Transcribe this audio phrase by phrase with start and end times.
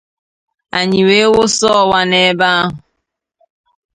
[0.77, 2.69] anyị wee wụsa ọwa n'ebe ahụ.